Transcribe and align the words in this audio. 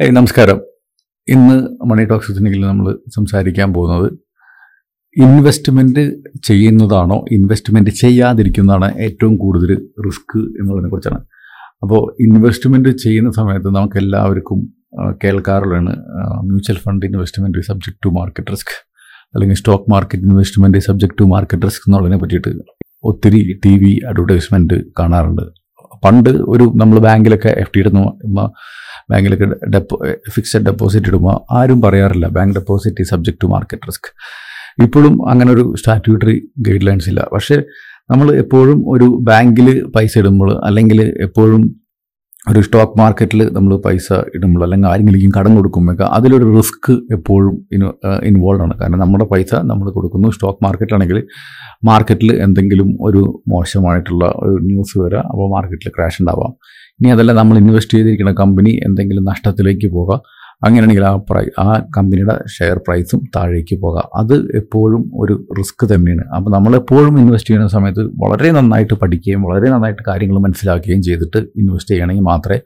നമസ്കാരം. 0.00 0.58
ഇന്ന് 1.28 1.56
മണി 1.90 2.04
ടോക്സ് 2.10 2.28
ഉച്ചനെങ്കിൽ 2.30 2.62
നമ്മൾ 2.70 2.86
സംസാരിക്കാൻ 3.16 3.68
പോകുന്നത് 3.76 4.08
ഇൻവെസ്റ്റ്മെന്റ് 5.24 6.02
ചെയ്യുന്നതാണോ 6.48 7.18
ഇൻവെസ്റ്റ്മെന്റ് 7.36 7.92
ചെയ്യാതിരിക്കുന്നതാണ് 8.00 8.88
ഏറ്റവും 9.06 9.34
കൂടുതൽ 9.42 9.70
റിസ്ക് 10.06 10.36
എന്നുള്ളതിനെ 10.60 10.90
കുറിച്ചാണ്. 10.94 11.20
അപ്പോൾ 11.84 12.02
ഇൻവെസ്റ്റ്മെന്റ് 12.26 12.92
ചെയ്യുന്ന 13.04 13.32
സമയത്ത് 13.38 13.70
നമുക്ക് 13.78 14.00
എല്ലാവർക്കും 14.02 14.60
കേൾക്കാറുള്ളതാണ് 15.22 15.94
mutual 16.50 16.80
fund 16.86 17.06
investment 17.10 17.66
subject 17.70 18.00
to 18.06 18.12
market 18.18 18.52
risk 18.56 18.74
അല്ലെങ്കിൽ 19.34 19.58
stock 19.62 19.90
market 19.94 20.26
investment 20.30 20.86
subject 20.88 21.18
to 21.20 21.26
market 21.34 21.66
risk 21.70 21.86
എന്നുള്ളതിനെ 21.88 22.18
പറ്റിയിട്ട് 22.24 22.52
ഒത്തിരി 23.10 23.42
ടി 23.66 23.74
വി 23.84 23.92
അഡ്വർടൈസ്മെന്റ് 24.10 24.78
കാണാറുണ്ട്. 25.00 25.46
പണ്ട് 26.04 26.30
ഒരു 26.52 26.64
നമ്മൾ 26.80 26.96
ബാങ്കിലൊക്കെ 27.04 27.50
എഫ് 27.62 27.72
ഡി 27.74 27.80
ഇടുന്ന 27.82 28.00
ബാങ്കിലൊക്കെ 29.10 29.46
ഡെപ്പോ 29.74 29.96
ഫിക്സഡ് 30.34 30.66
ഡെപ്പോസിറ്റ് 30.70 31.08
ഇടുമ്പോൾ 31.12 31.36
ആരും 31.58 31.80
പറയാറില്ല 31.82 32.28
bank 32.38 32.54
deposit 32.54 33.08
subject 33.12 33.42
to 33.44 33.50
market 33.54 33.88
risk 33.90 34.10
ഇപ്പോഴും 34.84 35.14
അങ്ങനെ 35.30 35.50
ഒരു 35.52 35.64
സ്റ്റാറ്റ്യൂട്ടറി 35.80 36.36
ഗൈഡ് 36.66 36.86
ലൈൻസ് 36.86 37.08
ഇല്ല. 37.08 37.22
പക്ഷേ 37.32 37.56
നമ്മൾ 38.10 38.28
എപ്പോഴും 38.42 38.78
ഒരു 38.94 39.06
ബാങ്കിൽ 39.30 39.68
പൈസ 39.96 40.12
ഇടുമ്പോൾ 40.18 40.50
അല്ലെങ്കിൽ 40.66 41.00
എപ്പോഴും 41.26 41.62
ഒരു 42.50 42.60
സ്റ്റോക്ക് 42.60 42.98
മാർക്കറ്റിൽ 43.00 43.40
നമ്മൾ 43.52 43.72
പൈസ 43.84 44.08
ഇടുമ്പോൾ 44.36 44.62
അല്ലെങ്കിൽ 44.64 44.88
ആരെങ്കിലും 44.88 45.30
കടം 45.36 45.52
കൊടുക്കുമ്പോഴൊക്കെ 45.58 46.04
അതിലൊരു 46.16 46.46
റിസ്ക് 46.56 46.90
എപ്പോഴും 47.16 47.54
ഇൻവോൾവ് 48.30 48.62
ആണ്. 48.64 48.74
കാരണം 48.80 49.00
നമ്മുടെ 49.04 49.26
പൈസ 49.30 49.54
നമ്മൾ 49.70 49.86
കൊടുക്കുന്നു. 49.96 50.30
സ്റ്റോക്ക് 50.30 50.64
മാർക്കറ്റിലാണെങ്കിൽ 50.64 51.20
മാർക്കറ്റിൽ 51.90 52.32
എന്തെങ്കിലും 52.46 52.90
ഒരു 53.00 53.22
മോശമായിട്ടുള്ള 53.52 54.24
ഒരു 54.42 54.58
ന്യൂസ് 54.70 54.98
വരാം. 55.04 55.24
അപ്പോൾ 55.32 55.48
മാർക്കറ്റിൽ 55.54 55.92
ക്രാഷ് 55.96 56.20
ഉണ്ടാവാം. 56.22 56.52
ഇനി 57.00 57.08
അതല്ല 57.08 57.32
നമ്മൾ 57.32 57.58
ഇൻവെസ്റ്റ് 57.58 57.98
ചെയ്തിരിക്കുന്ന 57.98 58.32
കമ്പനി 58.32 58.70
എന്തെങ്കിലും 58.70 59.24
നഷ്ടത്തിലേക്ക് 59.24 59.92
പോകാം. 59.92 60.20
അങ്ങനെയാണെങ്കിൽ 60.64 61.04
ആ 61.04 61.16
പ്രൈ 61.16 61.44
ആ 61.58 61.82
കമ്പനിയുടെ 61.96 62.34
ഷെയർ 62.58 62.76
പ്രൈസും 62.78 63.20
താഴേക്ക് 63.36 63.80
പോകാം. 63.80 64.06
അത് 64.16 64.34
എപ്പോഴും 64.56 65.10
ഒരു 65.14 65.46
റിസ്ക് 65.58 65.94
തന്നെയാണ്. 65.94 66.24
അപ്പോൾ 66.36 66.50
നമ്മളെപ്പോഴും 66.50 67.18
ഇൻവെസ്റ്റ് 67.18 67.50
ചെയ്യുന്ന 67.50 67.68
സമയത്ത് 67.68 68.04
വളരെ 68.04 68.50
നന്നായിട്ട് 68.50 68.94
പഠിക്കുകയും 68.94 69.42
വളരെ 69.42 69.70
നന്നായിട്ട് 69.70 70.02
കാര്യങ്ങൾ 70.08 70.38
മനസ്സിലാക്കുകയും 70.38 71.02
ചെയ്തിട്ട് 71.02 71.36
ഇൻവെസ്റ്റ് 71.36 71.90
ചെയ്യണമെങ്കിൽ 71.90 72.24
മാത്രമേ 72.24 72.60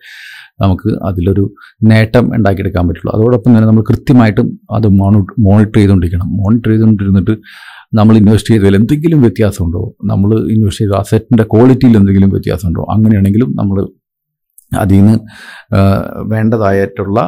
നമുക്ക് 0.63 0.89
അതിലൊരു 1.05 1.55
നേട്ടം 1.83 2.37
ഉണ്ടാക്കിയെടുക്കാൻ 2.37 2.89
പറ്റുള്ളൂ. 2.89 3.19
അതോടൊപ്പം 3.19 3.51
തന്നെ 3.57 3.67
നമ്മൾ 3.67 3.83
കൃത്യമായിട്ടും 3.91 4.61
അത് 4.71 4.89
മോണിറ്റർ 5.39 5.77
ചെയ്തുകൊണ്ടിരിക്കണം. 5.77 6.29
മോണിറ്റർ 6.37 6.71
ചെയ്തുകൊണ്ടിരുന്നിട്ട് 6.71 7.37
നമ്മൾ 7.95 8.17
ഇൻവെസ്റ്റ് 8.17 8.55
ചെയ്തതിൽ 8.55 8.77
എന്തെങ്കിലും 8.77 9.21
വ്യത്യാസമുണ്ടോ? 9.23 9.83
നമ്മൾ 10.05 10.31
ഇൻവെസ്റ്റ് 10.55 10.85
ചെയ്ത 10.85 10.97
അസറ്റിന്റെ 10.99 11.43
ക്വാളിറ്റിയിൽ 11.43 11.97
എന്തെങ്കിലും 11.97 12.29
വ്യത്യാസമുണ്ടോ? 12.29 12.87
അങ്ങനെയാണെങ്കിലും 12.95 13.51
നമ്മൾ 13.57 13.89
അതിൽ 14.73 14.97
നിന്ന് 14.97 15.19
വേണ്ടതായിട്ടുള്ള 16.23 17.21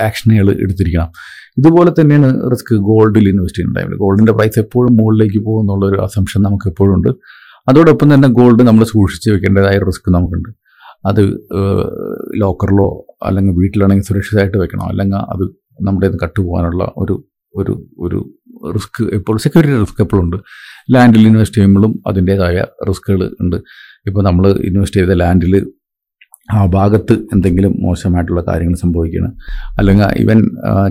ആക്ഷനുകൾ 0.00 0.50
എടുത്തിരിക്കണം. 0.50 1.10
ഇതുപോലെ 1.58 1.90
തന്നെയാണ് 1.90 2.50
റിസ്ക് 2.50 2.74
ഗോൾഡിൽ 2.74 3.28
ഇൻവെസ്റ്റ് 3.28 3.58
ചെയ്യുന്ന 3.58 3.80
ടൈമിൽ 3.80 3.96
ഗോൾഡിന്റെ 3.96 4.32
പ്രൈസ് 4.32 4.58
എപ്പോഴും 4.58 4.96
മുകളിലേക്ക് 4.96 5.38
പോകും 5.38 5.60
എന്നുള്ളൊരു 5.60 5.98
അസംഷൻ 6.02 6.42
നമുക്ക് 6.42 6.68
എപ്പോഴും 6.68 6.94
ഉണ്ട് 6.94 7.08
അതോടൊപ്പം 7.68 8.14
തന്നെ 8.14 8.28
ഗോൾഡ് 8.28 8.62
നമ്മൾ 8.62 8.84
സൂക്ഷിച്ച് 8.84 9.30
വെക്കേണ്ടതായ 9.30 9.78
റിസ്ക് 9.78 10.10
നമുക്കുണ്ട്. 10.14 10.48
അത് 11.06 11.22
ലോക്കറിലോ 12.34 13.06
അല്ലെങ്കിൽ 13.22 13.52
വീട്ടിലാണെങ്കിൽ 13.52 14.04
സുരക്ഷിതമായിട്ട് 14.04 14.58
വെക്കണം? 14.58 14.86
അല്ലെങ്കിൽ 14.88 15.16
അത് 15.16 15.44
നമ്മുടെ 15.86 16.08
കട്ട് 16.24 16.40
പോകാനുള്ള 16.40 16.92
ഒരു 16.96 17.24
ഒരു 17.54 17.88
ഒരു 17.98 18.18
റിസ്ക് 18.74 19.02
എപ്പോഴും 19.02 19.38
സെക്യൂരിറ്റി 19.38 19.80
റിസ്ക് 19.80 20.02
എപ്പോഴും 20.02 20.24
ഉണ്ട്. 20.24 20.36
ലാൻഡിൽ 20.94 21.26
ഇൻവെസ്റ്റ് 21.26 21.56
ചെയ്യുമ്പോഴും 21.56 22.02
അതിന്റേതായ 22.06 22.64
റിസ്ക്കുകൾ 22.88 23.36
ഉണ്ട്. 23.40 23.56
ഇപ്പോൾ 24.06 24.24
നമ്മൾ 24.24 24.50
ഇൻവെസ്റ്റ് 24.50 25.00
ചെയ്ത 25.00 25.10
ലാൻഡിൽ 25.10 25.54
ആ 26.48 26.58
ഭാഗത്ത് 26.74 27.14
എന്തെങ്കിലും 27.34 27.72
മോശമായിട്ടുള്ള 27.84 28.42
കാര്യങ്ങൾ 28.48 28.76
സംഭവിക്കുകയാണ്. 28.82 29.30
അല്ലെങ്കിൽ 29.78 30.08
ഇവൻ 30.22 30.38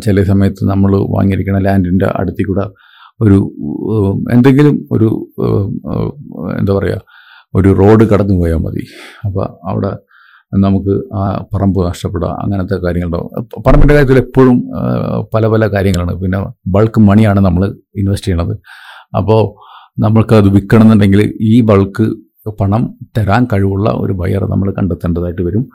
ചില 0.06 0.24
സമയത്ത് 0.32 0.64
നമ്മൾ 0.72 0.92
വാങ്ങിയിരിക്കുന്ന 1.16 1.60
ലാൻഡിന്റെ 1.68 2.08
അടുത്തിൽ 2.20 2.48
കൂടെ 2.50 2.66
ഒരു 3.22 3.38
എന്തെങ്കിലും 4.36 4.76
ഒരു 4.96 5.10
എന്താ 6.60 6.74
പറയുക 6.78 7.02
ഒരു 7.54 7.70
റോഡ് 7.82 8.06
കടന്നു 8.12 8.36
പോയാൽ 8.40 8.60
മതി. 8.66 8.84
അപ്പോൾ 9.26 9.46
അവിടെ 9.72 9.92
നമുക്ക് 10.64 10.94
ആ 11.20 11.22
പറമ്പ് 11.54 11.80
നഷ്ടപ്പെടുക 11.88 12.28
അങ്ങനത്തെ 12.44 12.76
കാര്യങ്ങളുണ്ടാവും 12.86 13.62
പറമ്പിന്റെ 13.68 13.94
കാര്യത്തിൽ 13.96 14.18
എപ്പോഴും 14.18 14.58
പല 15.34 15.48
പല 15.54 15.68
കാര്യങ്ങളാണ്. 15.76 16.14
പിന്നെ 16.24 16.40
ബൾക്ക് 16.76 17.00
മണിയാണ് 17.10 17.40
നമ്മൾ 17.40 17.64
ഇൻവെസ്റ്റ് 18.02 18.28
ചെയ്യണത് 18.28 18.54
അപ്പോൾ 19.20 19.42
നമ്മൾക്ക് 20.04 20.34
അത് 20.34 20.48
വിൽക്കണം 20.56 20.62
വിൽക്കണമെന്നുണ്ടെങ്കിൽ 20.62 21.22
ഈ 21.52 21.54
ബൾക്ക് 21.70 22.06
പണം 22.52 22.98
തരാൻ 23.18 23.48
കഴിവുള്ള 23.54 23.90
ഒരു 23.90 24.14
ബയർ 24.14 24.44
നമ്മൾ 24.44 24.72
കണ്ടെത്തേണ്ടതായിട്ട് 24.72 25.42
വരും. 25.42 25.68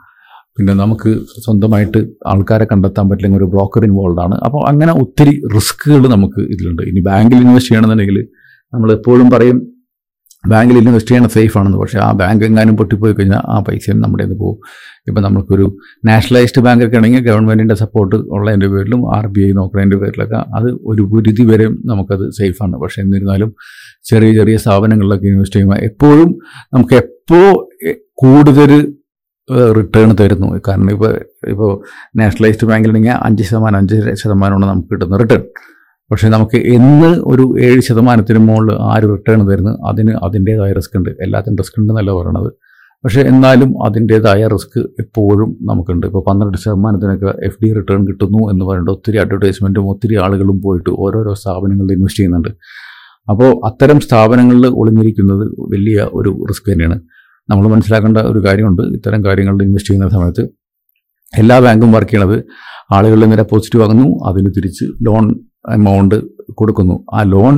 പിന്നെ 0.57 0.73
നമുക്ക് 0.73 1.17
സ്വന്തമായിട്ട് 1.25 2.07
ആൾക്കാരെ 2.27 2.67
കണ്ടെത്താൻ 2.71 3.09
പറ്റില്ലെങ്കിൽ 3.09 3.39
ഒരു 3.39 3.49
ബ്രോക്കർ 3.49 3.83
ഇൻവോൾവ് 3.85 4.19
ആണ്. 4.19 4.35
അപ്പോൾ 4.35 4.67
അങ്ങനെ 4.67 4.91
ഒത്തിരി 4.91 5.41
റിസ്ക്കുകൾ 5.55 6.07
നമുക്ക് 6.07 6.41
ഇതിലുണ്ട്. 6.41 6.81
ഇനി 6.81 6.99
ബാങ്കിൽ 6.99 7.37
ഇൻവെസ്റ്റ് 7.37 7.69
ചെയ്യണമെന്നുണ്ടെങ്കിൽ 7.69 8.27
നമ്മൾ 8.73 8.91
എപ്പോഴും 8.91 9.29
പറയും 9.29 9.70
ബാങ്കിൽ 10.43 10.77
ഇൻവെസ്റ്റ് 10.81 11.11
ചെയ്യണ 11.11 11.27
സേഫ് 11.35 11.55
ആണെന്ന് 11.59 11.79
പക്ഷേ 11.81 11.97
ആ 12.05 12.11
ബാങ്ക് 12.19 12.43
എങ്ങാനും 12.47 12.75
പൊട്ടിപ്പോയി 12.77 13.13
കഴിഞ്ഞാൽ 13.17 13.41
ആ 13.53 13.57
പൈസയും 13.67 13.97
നമ്മുടെ 14.03 14.23
നിന്ന് 14.23 14.37
പോകും. 14.43 14.57
ഇപ്പം 15.07 15.21
നമുക്കൊരു 15.23 15.65
നാഷണലൈസ്ഡ് 16.09 16.61
ബാങ്കൊക്കെ 16.65 16.97
ആണെങ്കിൽ 16.99 17.21
ഗവൺമെന്റിന്റെ 17.27 17.75
സപ്പോർട്ട് 17.81 18.15
ഉള്ളതിന്റെ 18.35 18.67
പേരിലും 18.73 19.01
ആർ 19.17 19.25
ബി 19.35 19.41
ഐ 19.47 19.51
നോക്കുന്നതിന്റെ 19.59 19.97
പേരിലൊക്കെ 20.03 20.39
അത് 20.57 20.67
ഒരു 20.91 21.03
പരിധി 21.11 21.43
വരെ 21.51 21.67
നമുക്കത് 21.91 22.25
സേഫാണ്. 22.39 22.75
പക്ഷേ 22.83 22.99
എന്നിരുന്നാലും 23.03 23.51
ചെറിയ 24.11 24.31
ചെറിയ 24.39 24.57
സ്ഥാപനങ്ങളിലൊക്കെ 24.63 25.27
ഇൻവെസ്റ്റ് 25.33 25.57
ചെയ്യുമ്പോൾ 25.57 25.81
എപ്പോഴും 25.89 26.31
നമുക്ക് 26.73 26.95
എപ്പോൾ 27.03 27.47
കൂടുതൽ 28.23 28.71
റിട്ടേൺ 29.77 30.09
തരുന്നു. 30.19 30.49
കാരണം 30.67 30.89
ഇപ്പോൾ 30.95 31.11
ഇപ്പോൾ 31.53 31.71
നാഷണലൈസ്ഡ് 32.19 32.67
ബാങ്കിലാണെങ്കിൽ 32.71 33.15
അഞ്ച് 33.27 33.43
ശതമാനം 33.43 33.77
അഞ്ച് 33.81 33.95
ശതമാനമാണ് 34.21 34.65
നമുക്ക് 34.71 34.89
കിട്ടുന്ന 34.93 35.17
റിട്ടേൺ. 35.23 35.43
പക്ഷേ 36.11 36.29
നമുക്ക് 36.29 36.57
എന്ന് 36.57 37.09
ഒരു 37.25 37.55
ഏഴ് 37.59 37.81
ശതമാനത്തിന് 37.81 38.39
മുകളിൽ 38.39 38.73
ആര് 38.73 39.03
റിട്ടേൺ 39.03 39.51
തരുന്നു? 39.51 39.71
അതിന് 39.89 40.11
അതിന്റേതായ 40.25 40.71
റിസ്ക് 40.73 40.97
ഉണ്ട്. 40.97 41.09
എല്ലാത്തിനും 41.09 41.57
റിസ്ക് 41.57 41.79
ഉണ്ടെന്നല്ല 41.79 42.11
പറയണത്. 42.11 42.49
പക്ഷേ 43.03 43.21
എന്നാലും 43.21 43.85
അതിന്റേതായ 43.85 44.47
റിസ്ക് 44.47 44.79
എപ്പോഴും 44.79 45.57
നമുക്കുണ്ട്. 45.61 46.07
ഇപ്പോൾ 46.07 46.23
പന്ത്രണ്ട് 46.29 46.57
ശതമാനത്തിനൊക്കെ 46.57 47.45
എഫ് 47.45 47.57
ഡി 47.63 47.73
റിട്ടേൺ 47.73 48.07
കിട്ടുന്നു 48.07 48.41
എന്ന് 48.51 48.65
പറയുന്നത് 48.65 48.93
ഒത്തിരി 48.95 49.17
അഡ്വർടൈസ്മെന്റും 49.17 49.89
ഒത്തിരി 49.89 50.15
ആളുകളും 50.15 50.61
പോയിട്ട് 50.61 50.89
ഓരോരോ 50.89 51.33
സ്ഥാപനങ്ങളിൽ 51.33 51.93
ഇൻവെസ്റ്റ് 51.93 52.19
ചെയ്യുന്നുണ്ട്. 52.19 52.49
അപ്പോൾ 53.29 53.49
അത്തരം 53.69 53.99
സ്ഥാപനങ്ങളിൽ 53.99 54.67
ഒളിഞ്ഞിരിക്കുന്നത് 54.67 55.45
വലിയ 55.59 56.09
ഒരു 56.13 56.45
റിസ്ക് 56.49 56.73
തന്നെയാണ്. 56.73 57.01
നമ്മൾ 57.49 57.67
മനസ്സിലാക്കേണ്ട 57.67 58.17
ഒരു 58.17 58.39
കാര്യമുണ്ട്. 58.39 58.81
ഇത്തരം 58.81 59.25
കാര്യങ്ങളിൽ 59.25 59.63
ഇൻവെസ്റ്റ് 59.63 59.93
ചെയ്യുന്ന 59.93 60.09
സമയത്ത് 60.09 60.49
എല്ലാ 61.37 61.59
ബാങ്കും 61.59 61.91
വർക്ക് 61.91 62.11
ചെയ്യണത് 62.11 62.43
ആളുകളിൽ 62.93 63.23
നിന്ന് 63.23 63.37
ഡെപ്പോസിറ്റ് 63.37 63.79
വാങ്ങുന്നു 63.79 64.07
അതിന് 64.29 64.49
തിരിച്ച് 64.57 64.85
ലോൺ 65.01 65.25
എമൗണ്ട് 65.77 66.17
കൊടുക്കുന്നു. 66.59 66.95
ആ 67.13 67.21
ലോൺ 67.33 67.55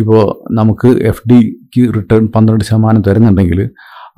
ഇപ്പോൾ 0.00 0.20
നമുക്ക് 0.58 0.88
എഫ് 1.10 1.22
ഡിക്ക് 1.30 1.82
റിട്ടേൺ 1.96 2.24
പന്ത്രണ്ട് 2.34 2.64
ശതമാനം 2.64 3.00
തരുന്നുണ്ടെങ്കിൽ 3.06 3.60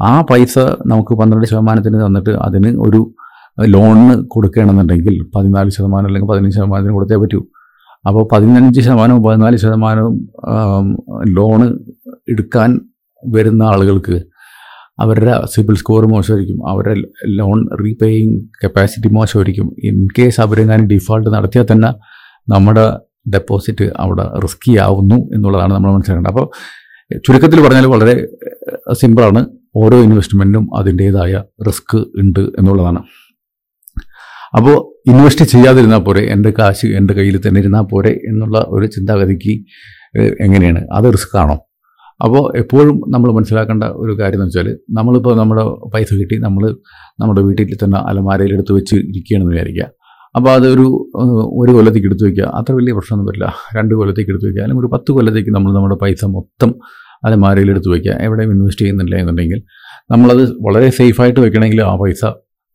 ആ 0.08 0.10
പൈസ 0.30 0.58
നമുക്ക് 0.86 1.12
പന്ത്രണ്ട് 1.20 1.46
ശതമാനത്തിന് 1.50 1.98
തന്നിട്ട് 2.06 2.30
അതിന് 2.46 2.70
ഒരു 2.86 3.00
ലോണിന് 3.74 4.16
കൊടുക്കണമെന്നുണ്ടെങ്കിൽ 4.34 5.14
പതിനാല് 5.36 5.70
ശതമാനം 5.76 6.08
അല്ലെങ്കിൽ 6.08 6.28
പതിനഞ്ച് 6.32 6.56
ശതമാനത്തിന് 6.56 6.94
കൊടുത്തേ 6.96 7.16
പറ്റൂ. 7.22 7.40
അപ്പോൾ 8.08 8.24
പതിനഞ്ച് 8.32 8.80
ശതമാനവും 8.80 9.22
പതിനാല് 9.22 9.56
ശതമാനവും 9.56 10.14
ലോണ് 11.38 11.66
എടുക്കാൻ 12.32 12.70
വരുന്ന 13.22 13.62
ആളുകൾക്ക് 13.62 14.16
അവരുടെ 15.02 15.34
സിബിൽ 15.54 15.76
സ്കോർ 15.80 16.04
മോശമായിരിക്കും. 16.12 16.58
അവരുടെ 16.70 16.94
ലോൺ 17.38 17.58
റീപേയിങ് 17.82 18.36
കപ്പാസിറ്റി 18.62 19.08
മോശമായിരിക്കും. 19.16 19.66
ഇൻ 19.88 19.98
കേസ് 20.18 20.40
അവരെങ്ങാനും 20.44 20.86
ഡിഫോൾട്ട് 20.94 21.28
നടത്തിയാൽ 21.36 21.66
തന്നെ 21.72 21.90
നമ്മുടെ 22.48 22.98
ഡെപ്പോസിറ്റ് 23.34 23.92
അവിടെ 23.96 24.22
റിസ്കി 24.22 24.76
ആവുന്നു 24.78 25.14
എന്നുള്ളതാണ് 25.14 25.72
നമ്മൾ 25.72 25.92
മനസ്സിലാക്കേണ്ടത്. 25.92 26.32
അപ്പോൾ 26.32 26.46
ചുരുക്കത്തിൽ 27.16 27.60
പറഞ്ഞാൽ 27.60 27.86
വളരെ 27.86 28.28
സിമ്പിളാണ് 28.92 29.46
ഓരോ 29.76 29.96
ഇൻവെസ്റ്റ്മെന്റിനും 30.02 30.68
അതിന്റേതായ 30.76 31.42
റിസ്ക് 31.68 31.96
ഉണ്ട് 31.96 32.40
എന്നുള്ളതാണ്. 32.40 32.98
അപ്പോൾ 34.56 34.76
ഇൻവെസ്റ്റ് 35.10 35.44
ചെയ്യാതിരുന്നാൽ 35.44 35.98
പോരെ 35.98 36.20
എന്റെ 36.20 36.50
കാശ് 36.58 36.86
എന്റെ 36.86 37.14
കയ്യിൽ 37.14 37.48
തന്നെ 37.48 37.60
ഇരുന്നാൽ 37.60 37.82
പോരെ 37.82 38.10
എന്നുള്ള 38.10 38.66
ഒരു 38.68 38.86
ചിന്താഗതിക്ക് 38.86 39.54
എങ്ങനെയാണ്? 40.44 40.86
അത് 40.92 41.12
റിസ്ക് 41.12 41.36
ആണോ? 41.36 41.56
അപ്പോൾ 42.24 42.56
എപ്പോഴും 42.58 43.02
നമ്മൾ 43.08 43.32
മനസ്സിലാക്കേണ്ട 43.32 43.84
ഒരു 43.84 44.12
കാര്യം 44.20 44.38
എന്ന് 44.38 44.46
വെച്ചാൽ 44.46 44.78
നമ്മളിപ്പോൾ 44.90 45.36
നമ്മുടെ 45.36 45.64
പൈസ 45.94 46.14
കിട്ടി 46.14 46.38
നമ്മൾ 46.38 46.76
നമ്മുടെ 47.20 47.40
വീട്ടിൽ 47.40 47.76
തന്നെ 47.84 47.98
അലമാരയിൽ 47.98 48.52
എടുത്ത് 48.52 48.72
വെച്ച് 48.72 48.96
ഇരിക്കുകയാണെന്ന് 48.96 49.52
വിചാരിക്കുക. 49.52 49.86
അപ്പോൾ 50.36 50.50
അതൊരു 50.50 50.86
ഒരു 51.60 51.72
കൊല്ലത്തേക്ക് 51.72 52.06
എടുത്തു 52.06 52.24
വയ്ക്കുക 52.24 52.44
അത്ര 52.44 52.72
വലിയ 52.72 52.92
പ്രശ്നമൊന്നും 52.92 53.28
വരില്ല. 53.30 53.54
രണ്ട് 53.76 53.94
കൊല്ലത്തേക്ക് 53.94 54.30
എടുത്തു 54.30 54.46
വയ്ക്കുക 54.46 54.62
അല്ലെങ്കിൽ 54.62 54.82
ഒരു 54.84 54.90
പത്ത് 54.94 55.12
കൊല്ലത്തേക്ക് 55.12 55.50
നമ്മൾ 55.50 55.74
നമ്മുടെ 55.74 55.94
പൈസ 55.94 56.24
മൊത്തം 56.24 56.74
അലമാരയിൽ 57.24 57.70
എടുത്തു 57.70 57.90
വയ്ക്കുക 57.90 58.12
എവിടെയും 58.12 58.50
ഇൻവെസ്റ്റ് 58.50 58.82
ചെയ്യുന്നില്ല 58.82 59.16
എന്നുണ്ടെങ്കിൽ 59.16 59.62
നമ്മളത് 60.10 60.42
വളരെ 60.66 60.90
സേഫായിട്ട് 60.90 61.40
വെക്കണമെങ്കിൽ 61.40 61.82
ആ 61.82 61.96
പൈസ 61.96 62.24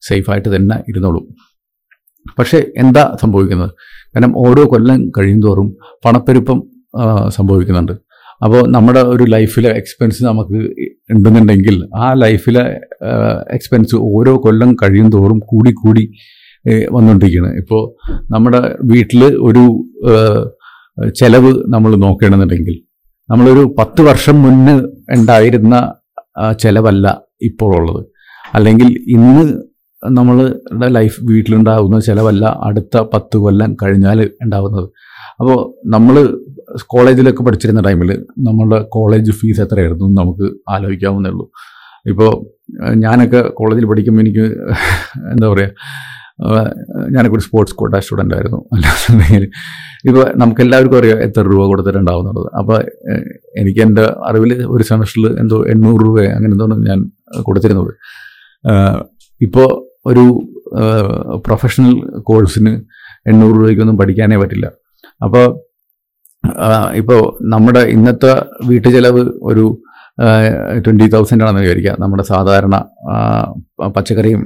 സേഫായിട്ട് 0.02 0.56
തന്നെ 0.56 0.84
ഇരുന്നോളും. 0.90 1.26
പക്ഷേ 2.40 2.60
എന്താ 2.78 3.18
സംഭവിക്കുന്നത്? 3.22 3.72
കാരണം 4.16 4.34
ഓരോ 4.38 4.64
കൊല്ലം 4.64 5.12
കഴിയുന്തോറും 5.18 5.78
പണപ്പെരുപ്പം 6.06 6.64
സംഭവിക്കുന്നുണ്ട്. 7.30 7.92
അപ്പോൾ 8.44 8.62
നമ്മുടെ 8.72 9.00
ഒരു 9.00 9.24
ലൈഫിലെ 9.24 9.70
എക്സ്പെൻസ് 9.70 10.24
നമുക്ക് 10.24 10.60
ഉണ്ടെന്നുണ്ടെങ്കിൽ 11.14 11.76
ആ 11.96 12.14
ലൈഫിലെ 12.14 12.64
എക്സ്പെൻസ് 13.52 13.96
ഓരോ 13.96 14.38
കൊല്ലം 14.38 14.74
കഴിയും 14.74 15.10
തോറും 15.10 15.40
കൂടി 15.40 15.72
കൂടി 15.72 16.10
ഏഹ്, 16.66 16.86
വന്നുകൊണ്ടിരിക്കുകയാണ് 16.94 17.52
ഇപ്പോൾ 17.62 17.82
നമ്മുടെ 18.32 18.62
വീട്ടിൽ 18.92 19.22
ഒരു 19.48 19.64
ചെലവ് 21.16 21.52
നമ്മൾ 21.68 21.92
നോക്കുകയാണെന്നുണ്ടെങ്കിൽ 22.04 22.76
നമ്മളൊരു 23.30 23.64
പത്ത് 23.78 24.02
വർഷം 24.08 24.36
മുന്നേ 24.44 24.74
ഉണ്ടായിരുന്ന 25.16 25.76
ചിലവല്ല 26.60 27.08
ഇപ്പോഴുള്ളത് 27.42 28.02
അല്ലെങ്കിൽ 28.54 28.88
ഇന്ന് 29.16 29.44
നമ്മളുടെ 30.02 30.88
ലൈഫ് 30.96 31.20
വീട്ടിലുണ്ടാകുന്ന 31.28 31.98
ചിലവല്ല 32.08 32.46
അടുത്ത 32.68 32.96
പത്ത് 33.12 33.38
കൊല്ലം 33.44 33.70
കഴിഞ്ഞാൽ 33.82 34.20
ഉണ്ടാകുന്നത് 34.42 34.88
അപ്പോൾ 35.40 35.58
നമ്മൾ 35.88 36.16
കോളേജിലൊക്കെ 36.90 37.44
പഠിച്ചിരുന്ന 37.44 37.82
ടൈമിൽ 37.82 38.10
നമ്മളുടെ 38.48 38.80
കോളേജ് 38.96 39.32
ഫീസ് 39.32 39.62
എത്രയായിരുന്നു 39.62 40.08
നമുക്ക് 40.20 40.46
ആലോചിക്കാവുന്നേ 40.70 41.30
ഉള്ളൂ. 41.30 41.46
ഇപ്പോൾ 42.06 42.30
ഞാനൊക്കെ 43.04 43.42
കോളേജിൽ 43.58 43.86
പഠിക്കുമ്പോൾ 43.90 44.24
എനിക്ക് 44.24 44.46
എന്താ 45.32 45.48
പറയുക 45.50 45.72
ഞാനൊക്കെ 47.10 47.38
സ്പോർട്സ് 47.38 47.76
കോട്ട 47.76 47.96
സ്റ്റുഡന്റ് 47.96 48.36
ആയിരുന്നു. 48.36 48.58
അല്ലാന്നുണ്ടെങ്കിൽ 48.74 49.50
ഇപ്പോൾ 50.08 50.34
നമുക്ക് 50.36 50.62
എല്ലാവർക്കും 50.62 50.98
അറിയാം 50.98 51.18
എത്ര 51.18 51.42
രൂപ 51.42 51.66
കൊടുത്തിട്ടുണ്ടാവുന്നുള്ളത് 51.66 52.50
അപ്പോൾ 52.58 52.84
എനിക്ക് 53.58 53.82
എന്റെ 53.82 54.02
അറിവിൽ 54.02 54.66
ഒരു 54.66 54.84
സെമസ്റ്ററിൽ 54.84 55.40
എന്തോ 55.40 55.66
എണ്ണൂറ് 55.66 56.02
രൂപ 56.02 56.20
അങ്ങനെ 56.20 56.52
എന്തോ 56.52 56.66
ഞാൻ 56.66 57.12
കൊടുത്തിരുന്നത്. 57.42 57.94
ഇപ്പോൾ 59.42 59.88
ഒരു 60.06 60.54
പ്രൊഫഷണൽ 61.36 62.20
കോഴ്സിന് 62.20 62.82
എണ്ണൂറ് 63.28 63.56
രൂപയ്ക്കൊന്നും 63.56 63.98
പഠിക്കാനേ 63.98 64.38
പറ്റില്ല. 64.38 64.72
അപ്പോൾ 65.24 65.74
ഇപ്പോൾ 66.94 67.46
നമ്മുടെ 67.50 67.80
ഇന്നത്തെ 67.80 68.46
വീട്ടു 68.66 68.88
ചെലവ് 68.88 69.32
ഒരു 69.42 69.84
ട്വന്റി 70.86 71.06
തൗസൻഡ് 71.08 71.44
ആണെന്ന് 71.44 71.62
വിചാരിക്കുക. 71.62 71.96
നമ്മുടെ 72.00 72.24
സാധാരണ 72.24 72.76
പച്ചക്കറിയും 73.96 74.42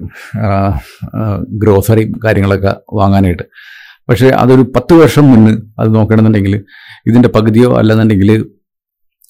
ഗ്രോസറിയും 1.49 2.19
കാര്യങ്ങളൊക്കെ 2.23 2.75
വാങ്ങാനായിട്ട്. 2.93 3.43
പക്ഷേ 4.09 4.27
അതൊരു 4.27 4.61
പത്ത് 4.75 4.93
വർഷം 4.93 5.25
മുന്ന് 5.31 5.51
അത് 5.79 5.95
നോക്കണമെന്നുണ്ടെങ്കിൽ 5.95 6.63
ഇതിന്റെ 7.07 7.29
പകുതിയോ 7.29 7.69
അല്ലെന്നുണ്ടെങ്കിൽ 7.77 8.31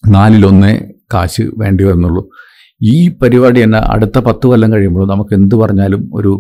നാലിലൊന്നേ 0.07 0.73
കാശ് 1.13 1.43
വേണ്ടി 1.57 1.83
വരുന്നുള്ളൂ 1.83 2.23
ഈ 2.83 3.09
പരിപാടി 3.09 3.63
തന്നെ 3.63 3.79
അടുത്ത 3.79 4.17
പത്ത് 4.19 4.47
കൊല്ലം 4.47 4.73
കഴിയുമ്പോൾ 4.73 5.07
നമുക്ക് 5.07 5.33
എന്ത് 5.33 5.55
പറഞ്ഞാലും 5.55 6.09
ഒരു 6.13 6.33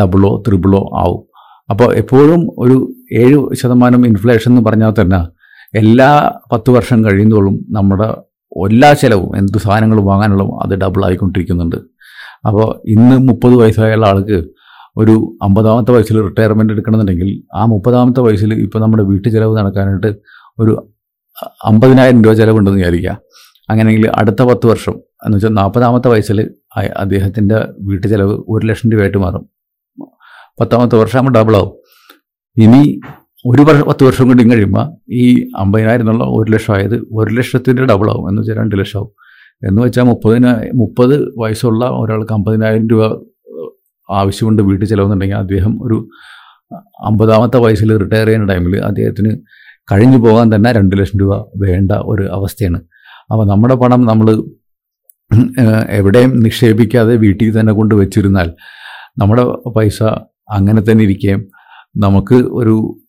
ഡബിളോ 0.00 0.42
ത്രിബിളോ 0.48 0.80
ആവും. 0.98 1.22
അപ്പോൾ 1.70 1.94
എപ്പോഴും 1.94 2.40
ഒരു 2.58 2.76
ഏഴ് 3.12 3.54
ശതമാനം 3.54 4.06
ഇൻഫ്ലേഷൻ 4.06 4.50
എന്ന് 4.50 4.62
പറഞ്ഞാൽ 4.62 4.92
തന്നെ 5.00 5.20
എല്ലാ 5.78 6.10
പത്ത് 6.52 6.70
വർഷം 6.70 7.04
കഴിയുന്നതോളും 7.04 7.66
നമ്മുടെ 7.70 8.08
എല്ലാ 8.66 8.92
ചിലവും 8.92 9.36
എന്ത് 9.36 9.58
സാധനങ്ങൾ 9.58 10.00
വാങ്ങാനുള്ള 10.00 10.44
അത് 10.62 10.74
ഡബിൾ 10.80 11.04
ആയിക്കൊണ്ടിരിക്കുന്നുണ്ട്. 11.06 11.76
അപ്പോൾ 12.46 12.82
ഇന്ന് 12.86 13.16
മുപ്പത് 13.28 13.54
വയസ്സായുള്ള 13.54 14.06
ആൾക്ക് 14.06 14.38
ഒരു 14.96 15.36
അമ്പതാമത്തെ 15.42 15.92
വയസ്സിൽ 15.92 16.22
റിട്ടയർമെന്റ് 16.22 16.72
എടുക്കണമെന്നുണ്ടെങ്കിൽ 16.72 17.42
ആ 17.54 17.64
മുപ്പതാമത്തെ 17.64 18.20
വയസ്സിൽ 18.20 18.54
ഇപ്പോൾ 18.54 18.78
നമ്മുടെ 18.78 19.02
വീട്ടു 19.02 19.28
ചിലവ് 19.28 19.58
നടക്കാനായിട്ട് 19.58 20.16
ഒരു 20.58 20.72
അമ്പതിനായിരം 21.64 22.24
രൂപ 22.24 22.32
ചിലവുണ്ടെന്ന് 22.32 22.80
വിചാരിക്കുക. 22.80 23.18
അങ്ങനെയെങ്കിൽ 23.70 24.10
അടുത്ത 24.10 24.42
പത്ത് 24.42 24.66
വർഷം 24.66 24.94
എന്ന് 25.24 25.36
വെച്ചാൽ 25.36 25.48
നാൽപ്പതാമത്തെ 25.48 26.08
വയസ്സിൽ 26.08 26.50
അദ്ദേഹത്തിന്റെ 26.96 27.68
വീട്ടു 27.80 28.06
ചിലവ് 28.06 28.34
ഒരു 28.48 28.66
ലക്ഷം 28.66 28.90
രൂപയായിട്ട് 28.90 29.18
മാറും. 29.18 29.44
പത്താമത്തെ 30.60 30.96
വർഷം 30.96 31.18
ആകുമ്പോൾ 31.18 31.38
ഡബിൾ 31.38 31.56
ആവും. 31.56 31.72
ഇനി 32.56 33.00
ഒരു 33.48 33.62
വർഷം 33.62 33.86
പത്ത് 33.88 34.04
വർഷം 34.04 34.28
കൊണ്ട് 34.28 34.42
കഴിയുമ്പോൾ 34.42 35.12
ഈ 35.12 35.50
അമ്പതിനായിരം 35.56 36.02
എന്നുള്ള 36.02 36.24
ഒരു 36.24 36.50
ലക്ഷം 36.50 36.74
ആയത് 36.74 36.94
ഒരു 37.12 37.34
ലക്ഷത്തിന്റെ 37.34 37.84
ഡബിൾ 37.84 38.10
ആവും. 38.10 38.28
എന്ന് 38.28 38.42
വെച്ചാൽ 38.42 38.56
രണ്ട് 38.56 38.78
ലക്ഷം 38.78 38.98
ആവും. 38.98 39.12
എന്ന് 39.68 39.82
വെച്ചാൽ 39.82 40.02
മുപ്പതിന 40.02 40.60
മുപ്പത് 40.74 41.34
വയസ്സുള്ള 41.38 41.84
ഒരാൾക്ക് 41.84 42.32
അമ്പതിനായിരം 42.32 42.88
രൂപ 42.88 43.02
ആവശ്യമുണ്ട് 44.10 44.62
വീട്ടിൽ 44.62 44.86
ചിലവെന്നുണ്ടെങ്കിൽ 44.88 45.36
അദ്ദേഹം 45.36 45.84
ഒരു 45.84 46.08
അമ്പതാമത്തെ 47.04 47.56
വയസ്സിൽ 47.56 47.96
റിട്ടയർ 47.96 48.26
ചെയ്യുന്ന 48.26 48.52
ടൈമിൽ 48.52 48.76
അദ്ദേഹത്തിന് 48.80 49.36
കഴിഞ്ഞു 49.92 50.18
പോകാൻ 50.18 50.54
തന്നെ 50.54 50.72
രണ്ട് 50.72 50.96
ലക്ഷം 50.98 51.18
രൂപ 51.18 51.44
വേണ്ട 51.56 51.92
ഒരു 51.92 52.22
അവസ്ഥയാണ്. 52.22 52.80
അപ്പോൾ 53.30 53.46
നമ്മുടെ 53.46 53.74
പണം 53.74 54.06
നമ്മൾ 54.06 54.42
എവിടെയും 55.90 56.40
നിക്ഷേപിക്കാതെ 56.40 57.16
വീട്ടിൽ 57.16 57.60
തന്നെ 57.60 57.72
കൊണ്ട് 57.72 57.94
വെച്ചിരുന്നാൽ 57.94 58.52
നമ്മുടെ 59.18 59.70
പൈസ 59.70 60.02
അങ്ങനെ 60.50 60.82
തന്നെ 60.90 61.04
ഇരിക്കുകയും 61.04 61.46
നമുക്ക് 61.96 62.34
ഒരു 62.34 63.04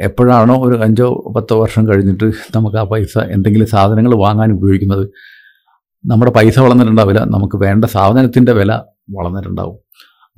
എപ്പോഴാണോ 0.00 0.54
ഒരു 0.62 0.82
അഞ്ചോ 0.84 1.32
പത്തോ 1.36 1.60
വർഷം 1.60 1.88
കഴിഞ്ഞിട്ട് 1.88 2.24
നമുക്ക് 2.56 2.76
ആ 2.76 2.82
പൈസ 2.82 3.18
എന്തെങ്കിലും 3.18 3.66
സാധനങ്ങൾ 3.66 4.14
വാങ്ങാൻ 4.14 4.52
ഉപയോഗിക്കുന്നത് 4.52 5.08
നമ്മുടെ 6.06 6.32
പൈസ 6.32 6.58
വളർന്നിട്ടുണ്ടാവില്ല 6.58 7.20
നമുക്ക് 7.24 7.56
വേണ്ട 7.56 7.84
സാധനത്തിന്റെ 7.84 8.52
വില 8.52 8.72
വളർന്നിട്ടുണ്ടാവും. 9.10 9.78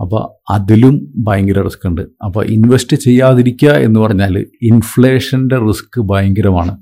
അപ്പോൾ 0.01 0.53
അതിലും 0.53 1.15
ഭയങ്കര 1.19 1.61
റിസ്ക് 1.63 1.87
ഉണ്ട്. 1.89 2.03
അപ്പോൾ 2.25 2.45
ഇൻവെസ്റ്റ് 2.47 2.97
ചെയ്യാതിരിക്കുക 2.97 3.71
എന്ന് 3.71 4.01
പറഞ്ഞാൽ 4.01 4.39
ഇൻഫ്ലേഷന്റെ 4.63 5.59
റിസ്ക് 5.59 6.01
ഭയങ്കരമാണ്. 6.01 6.73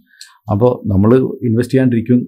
അപ്പോൾ 0.50 0.88
നമ്മൾ 0.88 1.10
ഇൻവെസ്റ്റ് 1.16 1.74
ചെയ്യാണ്ടിരിക്കും 1.74 2.20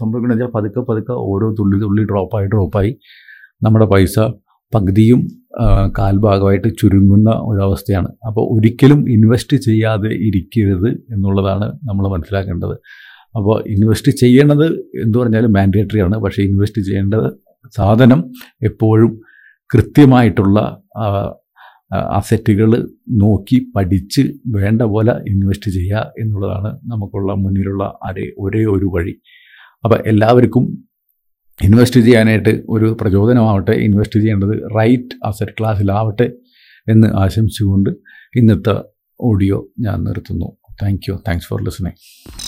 സംഭവിക്കണമെന്ന് 0.00 0.44
വെച്ചാൽ 0.44 0.60
പതുക്കെ 0.60 0.80
പതുക്കെ 0.80 1.12
ഓരോ 1.12 1.54
തുള്ളി 1.58 1.80
തുള്ളി 1.80 2.02
ഡ്രോപ്പായി 2.04 2.46
ഡ്രോപ്പായി 2.46 2.96
നമ്മുടെ 3.62 3.86
പൈസ 3.86 4.18
പകുതിയും 4.74 5.20
കാൽഭാഗമായിട്ട് 5.98 6.68
ചുരുങ്ങുന്ന 6.80 7.30
ഒരവസ്ഥയാണ്. 7.30 8.08
അപ്പോൾ 8.26 8.58
ഒരിക്കലും 8.58 9.10
ഇൻവെസ്റ്റ് 9.10 9.56
ചെയ്യാതെ 9.56 10.08
ഇരിക്കരുത് 10.08 10.88
എന്നുള്ളതാണ് 10.88 11.64
നമ്മൾ 11.64 12.08
മനസ്സിലാക്കേണ്ടത്. 12.08 12.74
അപ്പോൾ 13.36 13.64
ഇൻവെസ്റ്റ് 13.68 14.12
ചെയ്യേണ്ടത് 14.12 14.66
എന്ന് 15.02 15.18
പറഞ്ഞാലും 15.18 15.52
മാൻഡേറ്ററി 15.52 16.00
ആണ്. 16.00 16.16
പക്ഷേ 16.16 16.42
ഇൻവെസ്റ്റ് 16.42 16.82
ചെയ്യേണ്ടത് 16.82 17.28
സാധനം 17.76 18.30
എപ്പോഴും 18.62 19.20
കൃത്യമായിട്ടുള്ള 19.74 20.60
അസറ്റുകൾ 21.92 22.70
നോക്കി 23.08 23.72
പഠിച്ച് 23.76 24.22
വേണ്ട 24.46 24.82
പോലെ 24.82 25.12
ഇൻവെസ്റ്റ് 25.12 25.70
ചെയ്യുക 25.70 26.12
എന്നുള്ളതാണ് 26.18 26.80
നമുക്കുള്ള 26.84 27.32
മുന്നിലുള്ള 27.32 27.84
ഒരേ 28.38 28.64
ഒരു 28.64 28.88
വഴി. 28.94 29.14
അപ്പോൾ 29.84 29.98
എല്ലാവർക്കും 30.06 30.87
ഇൻവെസ്റ്റ് 31.62 32.00
ചെയ്യാനായിട്ട് 32.00 32.62
ഒരു 32.68 32.96
പ്രചോദനമാവട്ടെ 33.00 33.70
ഇൻവെസ്റ്റ് 33.70 34.20
ചെയ്യേണ്ടത് 34.20 34.70
റൈറ്റ് 34.78 35.26
അസറ്റ് 35.26 35.52
ക്ലാസ്സിലാവട്ടെ 35.60 36.32
എന്ന് 36.88 37.08
ആശംസിച്ചുകൊണ്ട് 37.08 37.90
ഇന്നത്തെ 38.36 38.80
ഓഡിയോ 39.20 39.68
ഞാൻ 39.80 40.04
നിർത്തുന്നു. 40.04 40.56
Thank 40.82 41.10
you. 41.10 41.22
Thanks 41.28 41.46
for 41.48 41.64
listening. 41.64 42.38